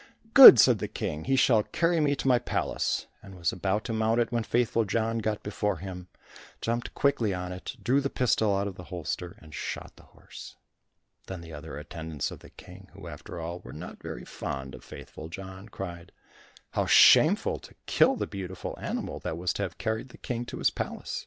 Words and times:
"Good," 0.33 0.57
said 0.59 0.79
the 0.79 0.87
King, 0.87 1.25
"he 1.25 1.35
shall 1.35 1.61
carry 1.61 1.99
me 1.99 2.15
to 2.15 2.27
my 2.27 2.39
palace," 2.39 3.05
and 3.21 3.35
was 3.37 3.53
about 3.53 3.83
to 3.83 3.93
mount 3.93 4.19
it 4.19 4.31
when 4.31 4.41
Faithful 4.41 4.83
John 4.83 5.19
got 5.19 5.43
before 5.43 5.77
him, 5.77 6.07
jumped 6.59 6.95
quickly 6.95 7.35
on 7.35 7.51
it, 7.51 7.75
drew 7.83 8.01
the 8.01 8.09
pistol 8.09 8.57
out 8.57 8.67
of 8.67 8.73
the 8.77 8.85
holster, 8.85 9.35
and 9.39 9.53
shot 9.53 9.95
the 9.97 10.05
horse. 10.09 10.55
Then 11.27 11.41
the 11.41 11.53
other 11.53 11.77
attendants 11.77 12.31
of 12.31 12.39
the 12.39 12.49
King, 12.49 12.89
who 12.93 13.07
after 13.07 13.39
all 13.39 13.59
were 13.59 13.73
not 13.73 14.01
very 14.01 14.25
fond 14.25 14.73
of 14.73 14.83
Faithful 14.83 15.29
John, 15.29 15.69
cried, 15.69 16.11
"How 16.71 16.87
shameful 16.87 17.59
to 17.59 17.75
kill 17.85 18.15
the 18.15 18.25
beautiful 18.25 18.75
animal, 18.81 19.19
that 19.19 19.37
was 19.37 19.53
to 19.53 19.61
have 19.61 19.77
carried 19.77 20.09
the 20.09 20.17
King 20.17 20.45
to 20.45 20.57
his 20.57 20.71
palace." 20.71 21.19